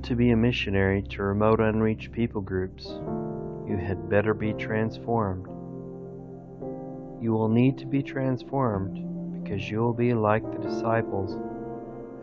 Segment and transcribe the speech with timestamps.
[0.00, 2.86] Want to be a missionary to remote unreached people groups,
[3.68, 5.44] you had better be transformed.
[7.22, 11.36] You will need to be transformed because you will be like the disciples,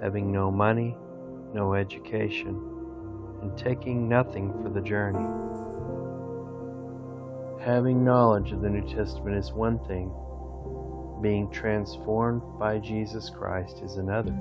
[0.01, 0.97] having no money,
[1.53, 2.59] no education,
[3.43, 5.27] and taking nothing for the journey.
[7.63, 10.11] Having knowledge of the New Testament is one thing,
[11.21, 14.35] being transformed by Jesus Christ is another.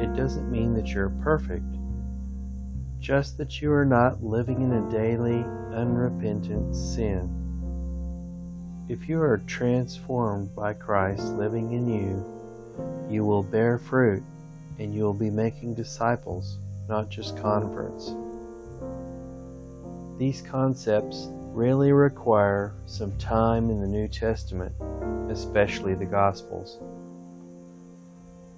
[0.00, 1.79] It doesn't mean that you're perfect,
[3.00, 5.42] just that you are not living in a daily,
[5.74, 7.36] unrepentant sin.
[8.88, 12.24] If you are transformed by Christ living in you,
[13.08, 14.22] you will bear fruit
[14.78, 18.14] and you will be making disciples, not just converts.
[20.18, 24.74] These concepts really require some time in the New Testament,
[25.30, 26.78] especially the Gospels.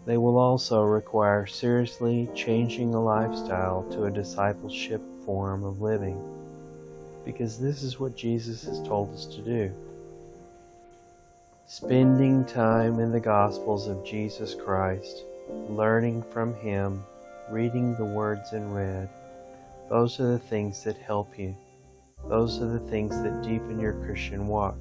[0.04, 6.20] They will also require seriously changing a lifestyle to a discipleship form of living,
[7.24, 9.72] because this is what Jesus has told us to do.
[11.66, 15.24] Spending time in the Gospels of Jesus Christ,
[15.68, 17.04] learning from Him,
[17.48, 19.08] reading the words in red,
[19.88, 21.54] those are the things that help you.
[22.28, 24.76] Those are the things that deepen your Christian walk.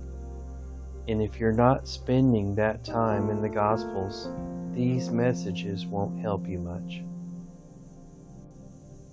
[1.12, 4.30] And if you're not spending that time in the Gospels,
[4.74, 7.02] these messages won't help you much.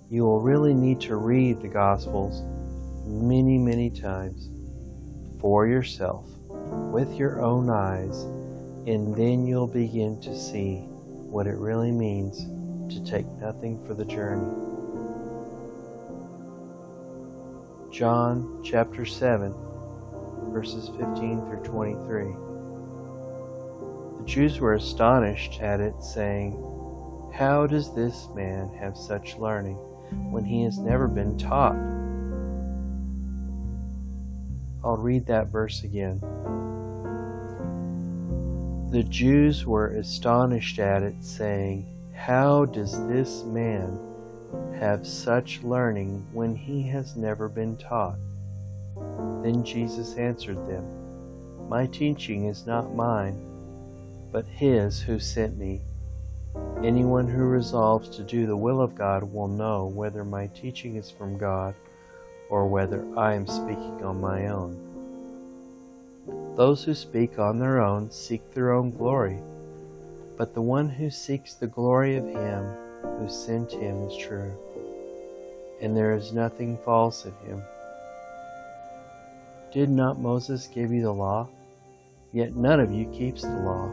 [0.09, 2.43] You will really need to read the Gospels
[3.05, 4.49] many, many times
[5.41, 8.21] for yourself with your own eyes,
[8.87, 12.45] and then you'll begin to see what it really means
[12.93, 14.49] to take nothing for the journey.
[17.91, 19.53] John chapter 7,
[20.47, 22.23] verses 15 through 23.
[24.19, 26.53] The Jews were astonished at it, saying,
[27.33, 29.77] How does this man have such learning
[30.31, 31.75] when he has never been taught?
[34.83, 36.19] I'll read that verse again.
[38.91, 43.99] The Jews were astonished at it, saying, How does this man
[44.79, 48.17] have such learning when he has never been taught?
[49.43, 50.85] Then Jesus answered them,
[51.69, 53.39] My teaching is not mine,
[54.31, 55.81] but his who sent me.
[56.83, 61.09] Anyone who resolves to do the will of God will know whether my teaching is
[61.11, 61.75] from God
[62.49, 64.85] or whether I am speaking on my own.
[66.55, 69.39] Those who speak on their own seek their own glory,
[70.37, 72.65] but the one who seeks the glory of him
[73.19, 74.51] who sent him is true,
[75.81, 77.61] and there is nothing false in him.
[79.71, 81.47] Did not Moses give you the law?
[82.31, 83.87] Yet none of you keeps the law.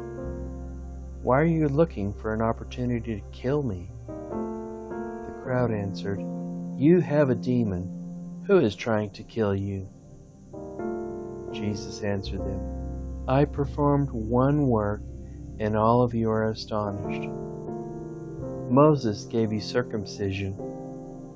[1.22, 3.90] Why are you looking for an opportunity to kill me?
[4.06, 6.20] The crowd answered,
[6.78, 7.92] You have a demon.
[8.46, 9.88] Who is trying to kill you?
[11.52, 15.02] Jesus answered them, I performed one work,
[15.58, 17.28] and all of you are astonished.
[18.70, 20.56] Moses gave you circumcision.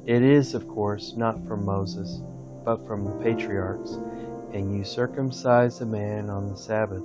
[0.06, 2.22] It is, of course, not from Moses,
[2.64, 3.98] but from the patriarchs,
[4.52, 7.02] and you circumcise a man on the Sabbath.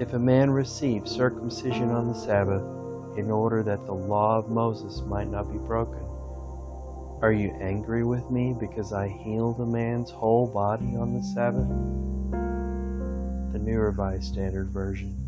[0.00, 2.62] If a man receives circumcision on the Sabbath,
[3.16, 6.02] in order that the law of Moses might not be broken,
[7.20, 11.68] are you angry with me because I healed a man's whole body on the Sabbath?
[13.52, 15.18] The New Revised Standard Version.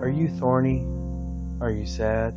[0.00, 0.86] Are you thorny?
[1.60, 2.34] Are you sad?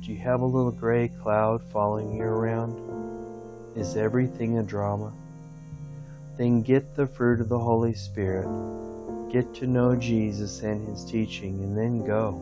[0.00, 2.74] Do you have a little gray cloud following you around?
[3.76, 5.12] Is everything a drama?
[6.36, 8.48] Then get the fruit of the Holy Spirit.
[9.30, 12.40] Get to know Jesus and His teaching, and then go.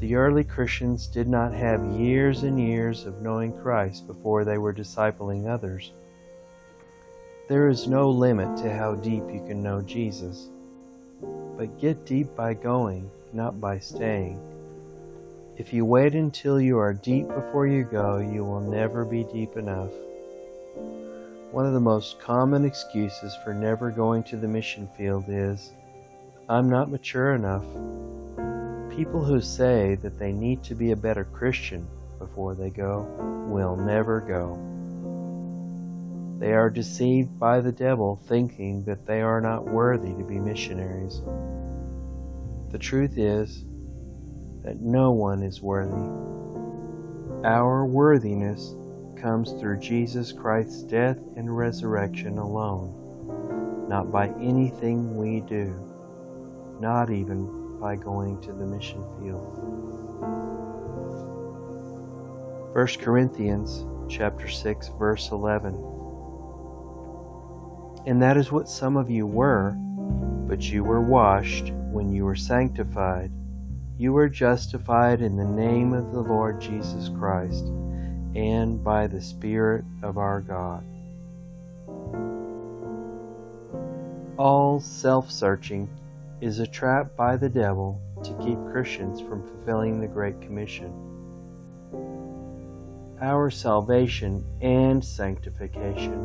[0.00, 4.72] The early Christians did not have years and years of knowing Christ before they were
[4.72, 5.92] discipling others.
[7.48, 10.48] There is no limit to how deep you can know Jesus.
[11.56, 14.40] But get deep by going, not by staying.
[15.58, 19.56] If you wait until you are deep before you go, you will never be deep
[19.56, 19.90] enough.
[21.50, 25.72] One of the most common excuses for never going to the mission field is,
[26.48, 27.64] I'm not mature enough.
[28.96, 31.88] People who say that they need to be a better Christian
[32.20, 33.00] before they go
[33.48, 34.56] will never go.
[36.38, 41.20] They are deceived by the devil thinking that they are not worthy to be missionaries.
[42.70, 43.64] The truth is,
[44.68, 46.10] that no one is worthy.
[47.42, 48.74] Our worthiness
[49.16, 55.74] comes through Jesus Christ's death and resurrection alone, not by anything we do,
[56.80, 59.56] not even by going to the mission field.
[62.74, 65.72] 1 Corinthians chapter 6 verse 11
[68.04, 69.70] And that is what some of you were,
[70.46, 73.32] but you were washed when you were sanctified.
[73.98, 77.64] You are justified in the name of the Lord Jesus Christ
[78.36, 80.84] and by the Spirit of our God.
[84.38, 85.90] All self searching
[86.40, 90.92] is a trap by the devil to keep Christians from fulfilling the Great Commission.
[93.20, 96.20] Our salvation and sanctification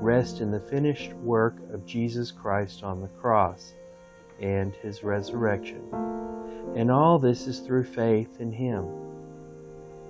[0.00, 3.74] rest in the finished work of Jesus Christ on the cross
[4.40, 5.82] and his resurrection.
[6.76, 8.86] And all this is through faith in him.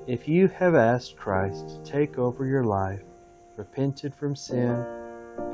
[0.07, 3.03] If you have asked Christ to take over your life,
[3.57, 4.85] repented from sin,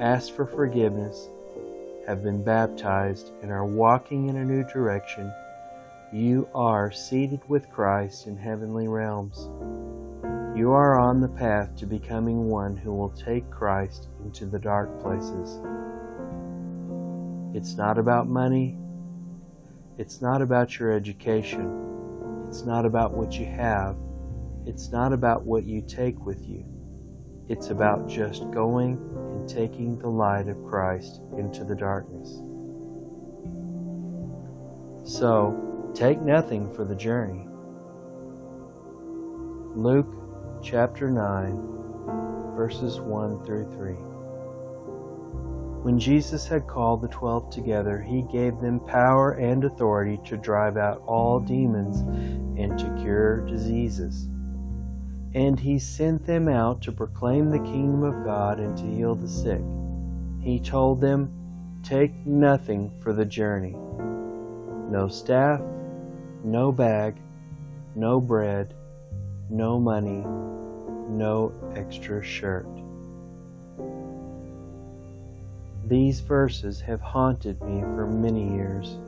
[0.00, 1.28] asked for forgiveness,
[2.06, 5.32] have been baptized, and are walking in a new direction,
[6.12, 9.50] you are seated with Christ in heavenly realms.
[10.58, 15.00] You are on the path to becoming one who will take Christ into the dark
[15.02, 15.60] places.
[17.54, 18.78] It's not about money.
[19.98, 22.46] It's not about your education.
[22.46, 23.96] It's not about what you have.
[24.64, 26.64] It's not about what you take with you.
[27.48, 28.92] It's about just going
[29.32, 32.28] and taking the light of Christ into the darkness.
[35.04, 37.48] So, take nothing for the journey.
[39.74, 40.14] Luke
[40.62, 44.07] chapter 9, verses 1 through 3.
[45.82, 50.76] When Jesus had called the twelve together, he gave them power and authority to drive
[50.76, 52.00] out all demons
[52.58, 54.28] and to cure diseases.
[55.34, 59.28] And he sent them out to proclaim the kingdom of God and to heal the
[59.28, 59.62] sick.
[60.40, 61.32] He told them,
[61.84, 63.76] Take nothing for the journey
[64.90, 65.60] no staff,
[66.42, 67.16] no bag,
[67.94, 68.75] no bread,
[69.50, 70.25] no money,
[71.08, 72.66] no extra shirt.
[75.88, 78.99] These verses have haunted me for many years.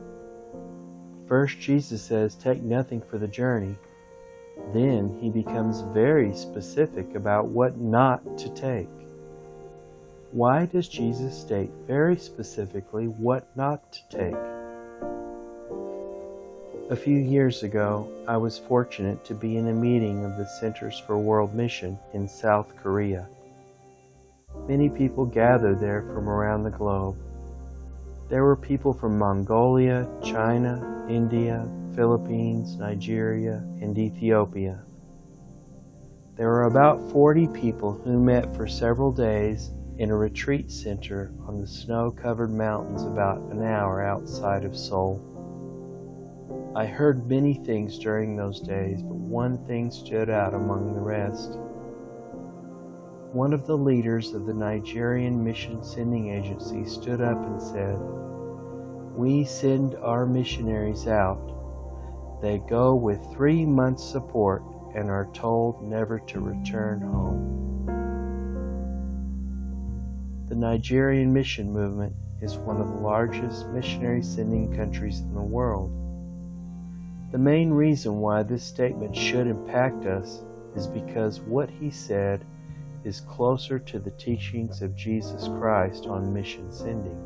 [1.28, 3.76] First, Jesus says, Take nothing for the journey.
[4.72, 8.88] Then he becomes very specific about what not to take.
[10.32, 14.40] Why does Jesus state very specifically what not to take?
[16.88, 20.98] A few years ago, I was fortunate to be in a meeting of the Centers
[20.98, 23.28] for World Mission in South Korea.
[24.68, 27.16] Many people gathered there from around the globe.
[28.28, 34.82] There were people from Mongolia, China, India, Philippines, Nigeria, and Ethiopia.
[36.36, 41.60] There were about 40 people who met for several days in a retreat center on
[41.60, 45.20] the snow covered mountains about an hour outside of Seoul.
[46.74, 51.58] I heard many things during those days, but one thing stood out among the rest.
[53.32, 57.98] One of the leaders of the Nigerian Mission Sending Agency stood up and said,
[59.16, 61.50] We send our missionaries out
[62.40, 64.62] they go with three months' support
[64.94, 67.58] and are told never to return home.
[70.48, 75.92] The Nigerian mission movement is one of the largest missionary sending countries in the world.
[77.30, 80.42] The main reason why this statement should impact us
[80.74, 82.44] is because what he said
[83.04, 87.16] is closer to the teachings of Jesus Christ on mission sending.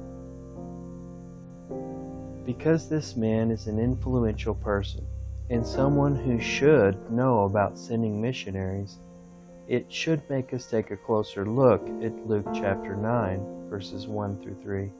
[2.45, 5.07] Because this man is an influential person
[5.51, 8.99] and someone who should know about sending missionaries,
[9.67, 14.57] it should make us take a closer look at Luke chapter 9, verses 1 through
[14.63, 14.91] 3.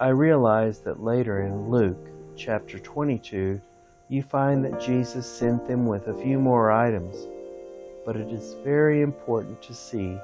[0.00, 3.60] I realize that later in Luke chapter 22,
[4.08, 7.26] you find that Jesus sent them with a few more items,
[8.04, 10.18] but it is very important to see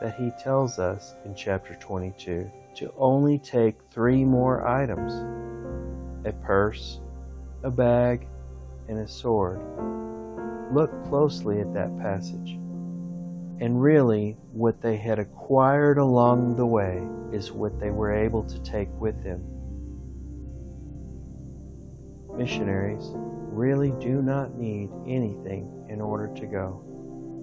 [0.00, 5.12] that he tells us in chapter 22 to only take three more items
[6.26, 7.00] a purse,
[7.62, 8.26] a bag,
[8.88, 9.60] and a sword.
[10.72, 12.58] Look closely at that passage.
[13.60, 18.58] And really, what they had acquired along the way is what they were able to
[18.62, 19.42] take with them.
[22.36, 26.82] Missionaries really do not need anything in order to go.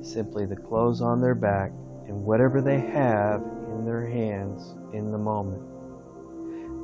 [0.01, 1.71] Simply the clothes on their back
[2.07, 5.61] and whatever they have in their hands in the moment.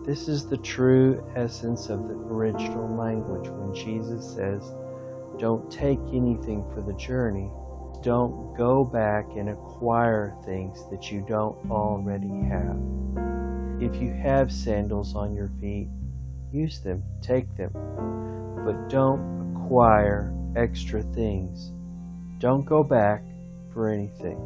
[0.05, 4.62] This is the true essence of the original language when Jesus says,
[5.39, 7.50] Don't take anything for the journey.
[8.01, 12.77] Don't go back and acquire things that you don't already have.
[13.82, 15.88] If you have sandals on your feet,
[16.51, 17.72] use them, take them,
[18.65, 21.72] but don't acquire extra things.
[22.44, 23.24] Don't go back
[23.72, 24.38] for anything.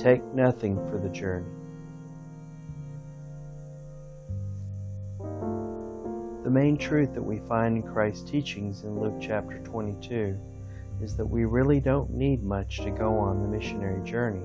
[0.00, 1.46] Take nothing for the journey.
[6.42, 10.36] The main truth that we find in Christ's teachings in Luke chapter 22
[11.04, 14.44] is that we really don't need much to go on the missionary journey.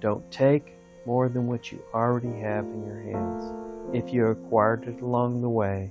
[0.00, 0.72] Don't take
[1.04, 3.52] more than what you already have in your hands.
[3.92, 5.90] If you acquired it along the way,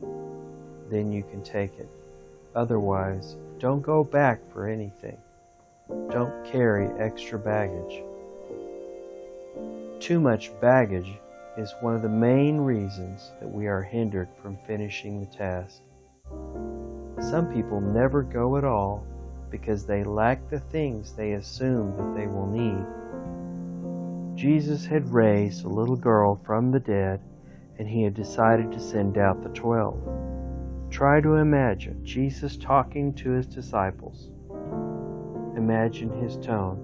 [0.89, 1.89] then you can take it.
[2.55, 5.17] Otherwise, don't go back for anything.
[6.09, 8.03] Don't carry extra baggage.
[9.99, 11.13] Too much baggage
[11.57, 15.81] is one of the main reasons that we are hindered from finishing the task.
[17.19, 19.05] Some people never go at all
[19.49, 22.85] because they lack the things they assume that they will need.
[24.37, 27.21] Jesus had raised a little girl from the dead
[27.79, 29.97] and he had decided to send out the twelve.
[30.95, 34.29] Try to imagine Jesus talking to his disciples.
[35.57, 36.79] Imagine his tone.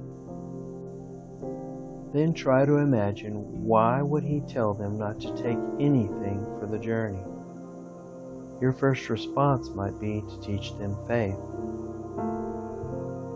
[2.13, 6.77] Then try to imagine why would he tell them not to take anything for the
[6.77, 7.23] journey.
[8.59, 11.39] Your first response might be to teach them faith.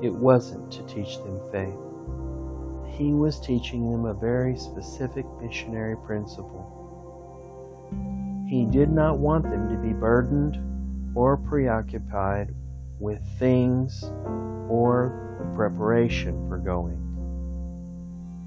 [0.03, 2.97] It wasn't to teach them faith.
[2.97, 6.84] He was teaching them a very specific missionary principle.
[8.47, 10.59] He did not want them to be burdened
[11.15, 12.53] or preoccupied
[12.99, 14.03] with things
[14.69, 17.01] or the preparation for going.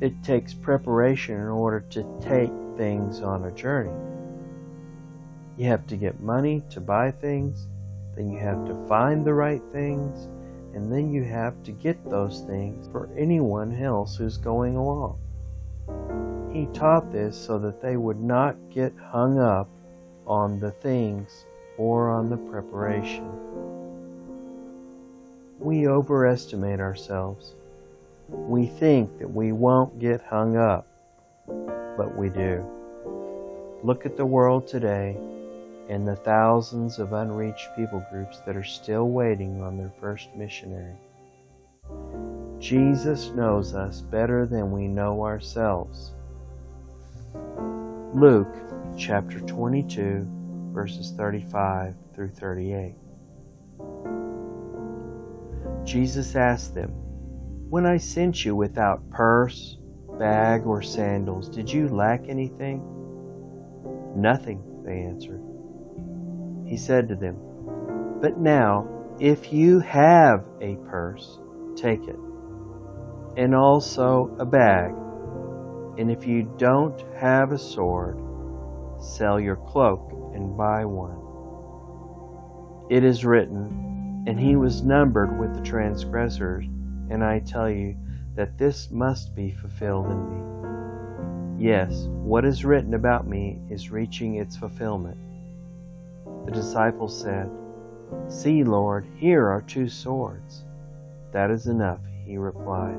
[0.00, 3.90] It takes preparation in order to take things on a journey.
[5.56, 7.66] You have to get money to buy things,
[8.14, 10.28] then you have to find the right things,
[10.74, 15.18] and then you have to get those things for anyone else who's going along.
[16.52, 19.68] He taught this so that they would not get hung up
[20.28, 23.28] on the things or on the preparation.
[25.58, 27.54] We overestimate ourselves.
[28.28, 30.86] We think that we won't get hung up,
[31.96, 32.64] but we do.
[33.82, 35.16] Look at the world today
[35.88, 40.96] and the thousands of unreached people groups that are still waiting on their first missionary.
[42.58, 46.12] Jesus knows us better than we know ourselves.
[48.14, 48.54] Luke
[48.98, 50.26] chapter 22,
[50.72, 52.96] verses 35 through 38.
[55.84, 56.90] Jesus asked them,
[57.70, 59.78] When I sent you without purse,
[60.18, 62.82] bag, or sandals, did you lack anything?
[64.16, 65.42] Nothing, they answered.
[66.66, 67.36] He said to them,
[68.20, 68.88] But now,
[69.20, 71.38] if you have a purse,
[71.76, 72.18] take it,
[73.36, 74.92] and also a bag.
[75.98, 78.18] And if you don't have a sword,
[79.00, 81.18] sell your cloak and buy one.
[82.90, 86.64] It is written, And he was numbered with the transgressors,
[87.10, 87.96] and I tell you
[88.34, 91.64] that this must be fulfilled in me.
[91.64, 95.18] Yes, what is written about me is reaching its fulfillment.
[96.46, 97.50] The disciples said,
[98.28, 100.64] See, Lord, here are two swords.
[101.32, 102.98] That is enough, he replied.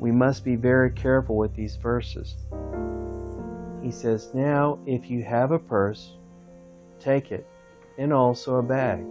[0.00, 2.36] We must be very careful with these verses.
[3.82, 6.16] He says, Now, if you have a purse,
[6.98, 7.46] take it,
[7.98, 9.04] and also a bag.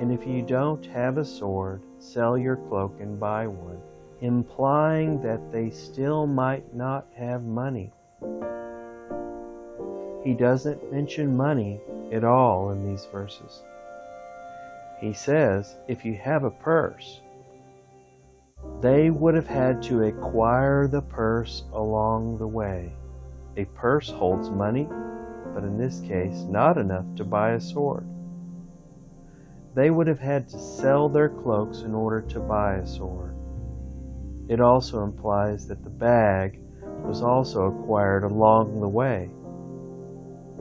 [0.00, 3.80] And if you don't have a sword, sell your cloak and buy one,
[4.20, 7.92] implying that they still might not have money.
[10.22, 11.80] He doesn't mention money
[12.12, 13.62] at all in these verses.
[15.00, 17.20] He says, if you have a purse,
[18.80, 22.92] they would have had to acquire the purse along the way.
[23.56, 24.86] A purse holds money,
[25.54, 28.06] but in this case, not enough to buy a sword.
[29.74, 33.34] They would have had to sell their cloaks in order to buy a sword.
[34.48, 36.60] It also implies that the bag
[37.04, 39.30] was also acquired along the way.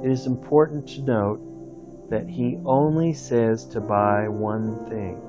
[0.03, 5.21] It is important to note that he only says to buy one thing.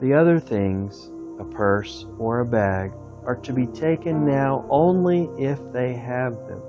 [0.00, 2.92] The other things, a purse or a bag,
[3.24, 6.60] are to be taken now only if they have them.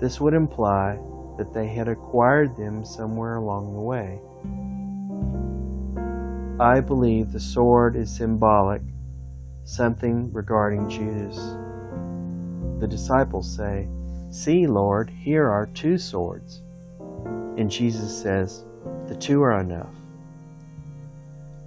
[0.00, 0.98] This would imply
[1.38, 4.20] that they had acquired them somewhere along the way.
[6.58, 8.82] I believe the sword is symbolic,
[9.64, 11.36] something regarding Judas.
[12.80, 13.88] The disciples say,
[14.30, 16.62] See, Lord, here are two swords.
[17.56, 18.64] And Jesus says,
[19.06, 19.94] The two are enough.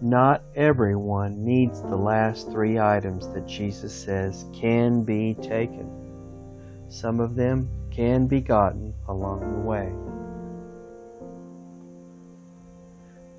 [0.01, 5.89] Not everyone needs the last three items that Jesus says can be taken.
[6.87, 9.91] Some of them can be gotten along the way.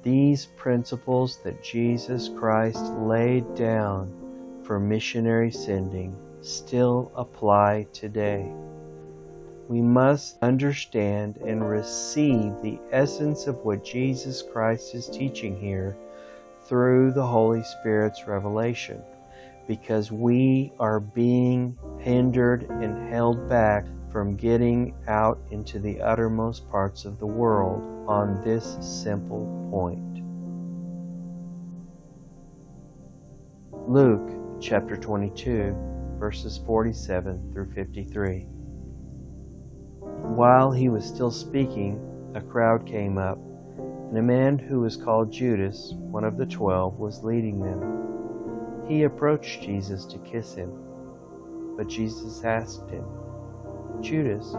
[0.03, 8.53] These principles that Jesus Christ laid down for missionary sending still apply today.
[9.67, 15.97] We must understand and receive the essence of what Jesus Christ is teaching here
[16.71, 19.03] through the Holy Spirit's revelation
[19.67, 27.05] because we are being hindered and held back from getting out into the uttermost parts
[27.05, 30.23] of the world on this simple point.
[33.89, 35.75] Luke chapter 22,
[36.21, 38.47] verses 47 through 53.
[40.37, 41.99] While he was still speaking,
[42.37, 43.41] a crowd came up
[44.11, 48.85] and a man who was called Judas, one of the twelve, was leading them.
[48.89, 50.73] He approached Jesus to kiss him,
[51.77, 53.05] but Jesus asked him,
[54.01, 54.53] Judas,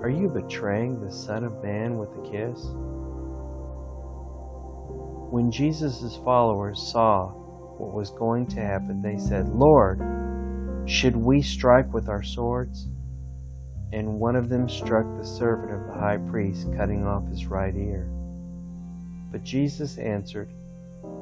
[0.00, 2.64] are you betraying the Son of Man with a kiss?
[5.32, 7.30] When Jesus' followers saw
[7.78, 9.98] what was going to happen, they said, Lord,
[10.86, 12.86] should we strike with our swords?
[13.92, 17.74] And one of them struck the servant of the high priest, cutting off his right
[17.74, 18.08] ear.
[19.34, 20.48] But Jesus answered,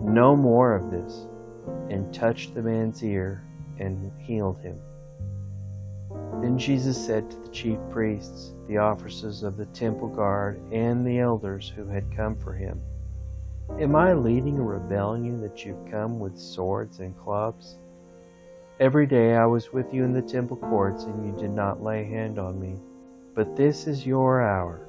[0.02, 1.26] No more of this,
[1.88, 3.42] and touched the man's ear
[3.78, 4.78] and healed him.
[6.42, 11.20] Then Jesus said to the chief priests, the officers of the temple guard, and the
[11.20, 12.82] elders who had come for him,
[13.80, 17.78] Am I leading a rebellion that you've come with swords and clubs?
[18.78, 22.04] Every day I was with you in the temple courts, and you did not lay
[22.04, 22.78] hand on me.
[23.34, 24.86] But this is your hour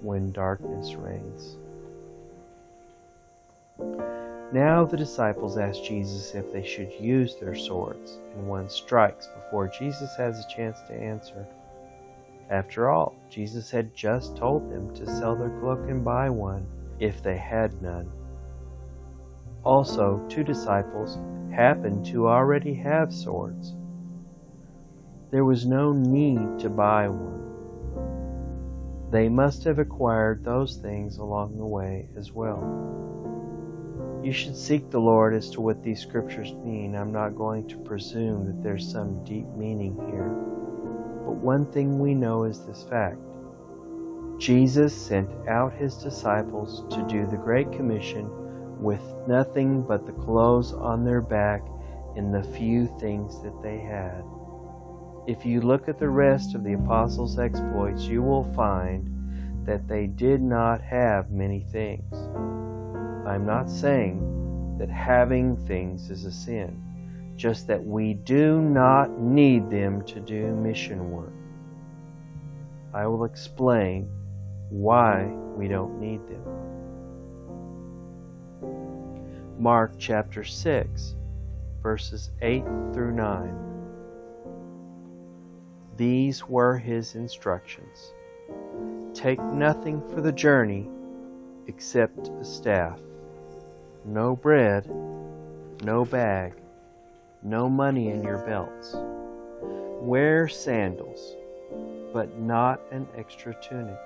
[0.00, 1.56] when darkness reigns.
[4.52, 9.68] Now the disciples asked Jesus if they should use their swords, and one strikes before
[9.68, 11.46] Jesus has a chance to answer.
[12.50, 16.66] After all, Jesus had just told them to sell their cloak and buy one
[16.98, 18.10] if they had none.
[19.64, 21.18] Also, two disciples
[21.50, 23.74] happened to already have swords.
[25.30, 27.40] There was no need to buy one.
[29.10, 32.60] They must have acquired those things along the way as well.
[34.22, 36.94] You should seek the Lord as to what these scriptures mean.
[36.94, 40.28] I'm not going to presume that there's some deep meaning here.
[41.24, 43.18] But one thing we know is this fact
[44.38, 48.30] Jesus sent out his disciples to do the Great Commission
[48.80, 51.62] with nothing but the clothes on their back
[52.16, 54.22] and the few things that they had.
[55.26, 60.06] If you look at the rest of the apostles' exploits, you will find that they
[60.06, 62.14] did not have many things.
[63.32, 66.82] I'm not saying that having things is a sin,
[67.34, 71.32] just that we do not need them to do mission work.
[72.92, 74.10] I will explain
[74.68, 75.24] why
[75.56, 76.44] we don't need them.
[79.58, 81.14] Mark chapter 6,
[81.82, 83.58] verses 8 through 9.
[85.96, 88.12] These were his instructions
[89.14, 90.90] Take nothing for the journey
[91.66, 92.98] except a staff
[94.04, 94.86] no bread,
[95.82, 96.54] no bag,
[97.42, 98.96] no money in your belts.
[100.00, 101.36] Wear sandals,
[102.12, 103.98] but not an extra tunic.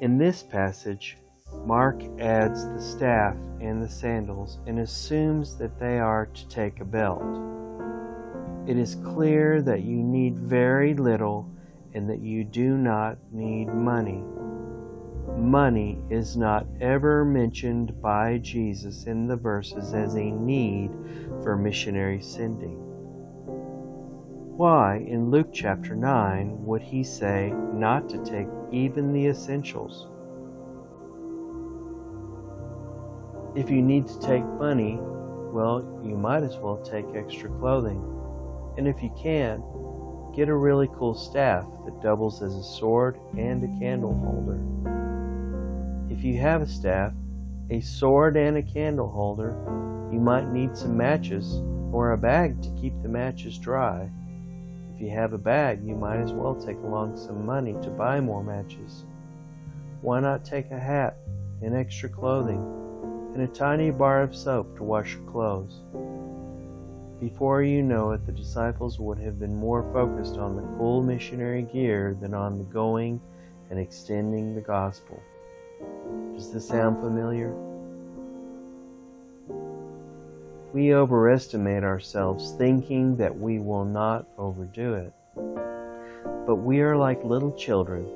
[0.00, 1.16] In this passage,
[1.64, 6.84] Mark adds the staff and the sandals and assumes that they are to take a
[6.84, 7.22] belt.
[8.66, 11.50] It is clear that you need very little
[11.94, 14.22] and that you do not need money
[15.36, 20.90] money is not ever mentioned by Jesus in the verses as a need
[21.42, 22.76] for missionary sending.
[24.56, 30.08] Why, in Luke chapter 9, would he say not to take even the essentials?
[33.54, 38.02] If you need to take money, well, you might as well take extra clothing.
[38.76, 39.62] And if you can,
[40.34, 44.97] get a really cool staff that doubles as a sword and a candle holder.
[46.18, 47.12] If you have a staff,
[47.70, 49.56] a sword, and a candle holder,
[50.12, 54.10] you might need some matches or a bag to keep the matches dry.
[54.92, 58.18] If you have a bag, you might as well take along some money to buy
[58.18, 59.04] more matches.
[60.00, 61.18] Why not take a hat
[61.62, 62.64] and extra clothing
[63.34, 65.82] and a tiny bar of soap to wash your clothes?
[67.20, 71.62] Before you know it, the disciples would have been more focused on the cool missionary
[71.62, 73.20] gear than on the going
[73.70, 75.22] and extending the gospel.
[76.34, 77.54] Does this sound familiar?
[80.72, 85.12] We overestimate ourselves thinking that we will not overdo it.
[86.46, 88.06] But we are like little children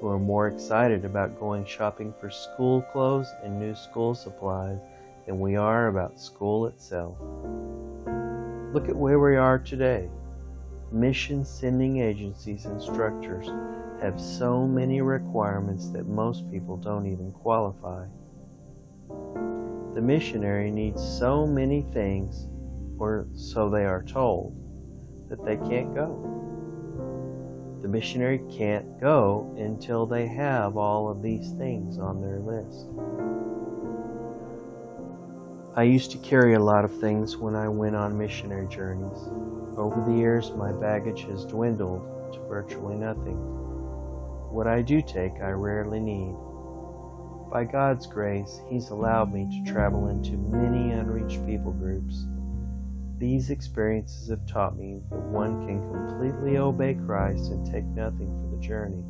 [0.00, 4.78] who are more excited about going shopping for school clothes and new school supplies
[5.26, 7.16] than we are about school itself.
[8.72, 10.08] Look at where we are today.
[10.90, 13.48] Mission sending agencies and structures
[14.02, 18.06] have so many requirements that most people don't even qualify.
[19.94, 22.48] The missionary needs so many things,
[22.98, 24.56] or so they are told,
[25.28, 26.26] that they can't go.
[27.82, 32.86] The missionary can't go until they have all of these things on their list.
[35.76, 39.18] I used to carry a lot of things when I went on missionary journeys.
[39.76, 43.69] Over the years, my baggage has dwindled to virtually nothing.
[44.50, 46.34] What I do take, I rarely need.
[47.50, 52.26] By God's grace, He's allowed me to travel into many unreached people groups
[53.20, 58.56] these experiences have taught me that one can completely obey Christ and take nothing for
[58.56, 59.04] the journey.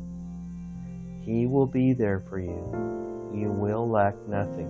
[1.21, 3.31] He will be there for you.
[3.33, 4.69] You will lack nothing.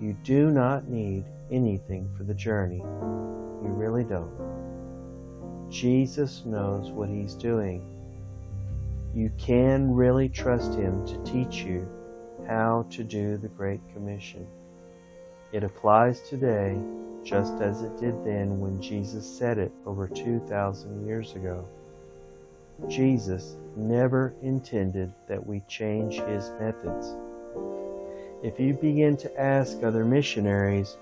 [0.00, 2.78] You do not need anything for the journey.
[2.78, 4.30] You really don't.
[5.68, 7.93] Jesus knows what He's doing.
[9.14, 11.88] You can really trust Him to teach you
[12.48, 14.44] how to do the Great Commission.
[15.52, 16.76] It applies today
[17.22, 21.64] just as it did then when Jesus said it over 2,000 years ago.
[22.88, 27.14] Jesus never intended that we change his methods.
[28.42, 30.98] If you begin to ask other missionaries,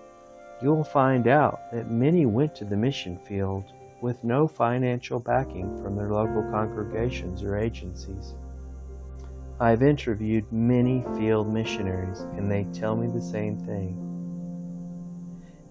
[0.63, 3.65] you'll find out that many went to the mission field
[4.03, 8.35] with no financial backing from their local congregations or agencies.
[9.61, 14.09] I've interviewed many field missionaries, and they tell me the same thing.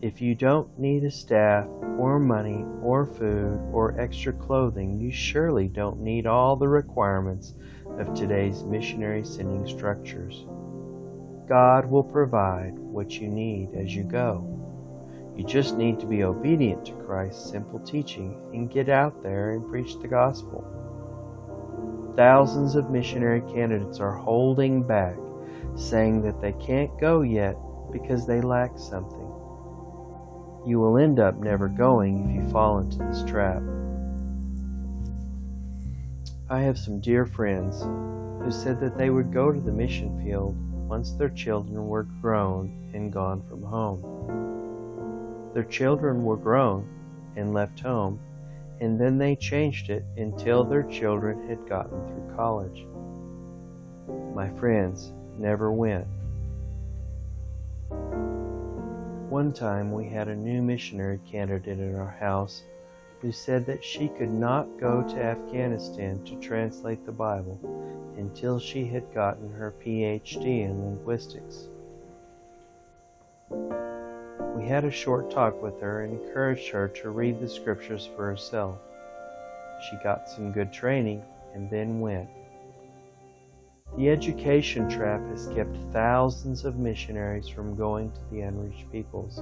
[0.01, 1.67] If you don't need a staff,
[1.99, 7.53] or money, or food, or extra clothing, you surely don't need all the requirements
[7.99, 10.45] of today's missionary sending structures.
[11.49, 14.50] God will provide what you need as you go.
[15.35, 19.67] You just need to be obedient to Christ's simple teaching and get out there and
[19.69, 20.63] preach the gospel.
[22.15, 25.15] Thousands of missionary candidates are holding back,
[25.75, 27.55] saying that they can't go yet
[27.91, 29.27] because they lack something.
[30.65, 33.63] You will end up never going if you fall into this trap.
[36.49, 37.81] I have some dear friends
[38.43, 40.55] who said that they would go to the mission field
[40.89, 44.50] once their children were grown and gone from home.
[45.53, 46.87] Their children were grown
[47.35, 48.19] and left home,
[48.79, 52.85] and then they changed it until their children had gotten through college.
[54.33, 56.07] My friends never went.
[59.29, 62.63] One time we had a new missionary candidate in our house
[63.21, 67.59] who said that she could not go to Afghanistan to translate the Bible
[68.17, 71.69] until she had gotten her PhD in linguistics.
[74.61, 78.27] We had a short talk with her and encouraged her to read the scriptures for
[78.27, 78.77] herself.
[79.89, 81.23] She got some good training
[81.55, 82.29] and then went.
[83.97, 89.41] The education trap has kept thousands of missionaries from going to the unreached peoples.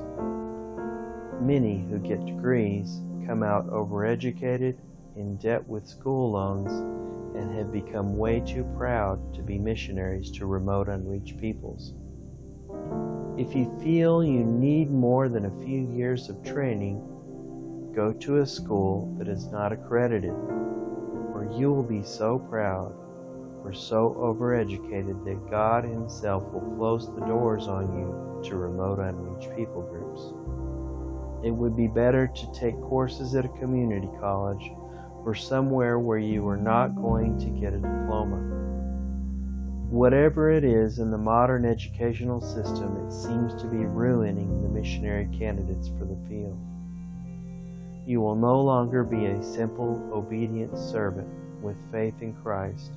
[1.41, 4.77] Many who get degrees come out overeducated,
[5.17, 6.71] in debt with school loans,
[7.37, 11.93] and have become way too proud to be missionaries to remote unreached peoples.
[13.37, 17.01] If you feel you need more than a few years of training,
[17.95, 22.93] go to a school that is not accredited, or you will be so proud
[23.63, 29.55] or so overeducated that God Himself will close the doors on you to remote unreached
[29.55, 30.33] people groups.
[31.45, 34.71] It would be better to take courses at a community college
[35.25, 38.78] or somewhere where you are not going to get a diploma.
[39.89, 45.27] Whatever it is in the modern educational system, it seems to be ruining the missionary
[45.37, 46.59] candidates for the field.
[48.05, 51.27] You will no longer be a simple, obedient servant
[51.61, 52.91] with faith in Christ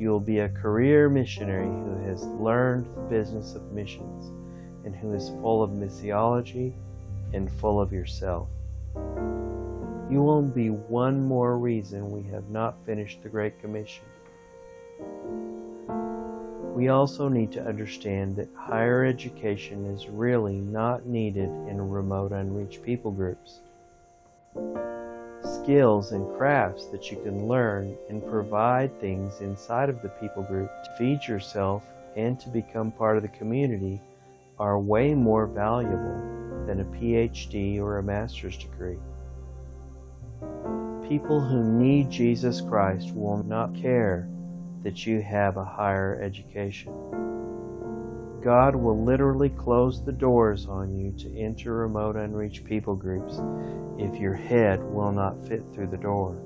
[0.00, 4.32] you will be a career missionary who has learned the business of missions
[4.86, 6.72] and who is full of missiology
[7.34, 8.48] and full of yourself.
[10.10, 14.04] You will be one more reason we have not finished the Great Commission.
[16.80, 22.82] We also need to understand that higher education is really not needed in remote unreached
[22.82, 23.60] people groups
[25.44, 30.70] skills and crafts that you can learn and provide things inside of the people group
[30.84, 31.84] to feed yourself
[32.16, 34.00] and to become part of the community
[34.58, 36.16] are way more valuable
[36.66, 38.96] than a PhD or a master's degree.
[41.06, 44.26] People who need Jesus Christ will not care
[44.82, 46.92] that you have a higher education.
[48.42, 53.40] God will literally close the doors on you to enter remote unreached people groups
[53.98, 56.40] if your head will not fit through the door.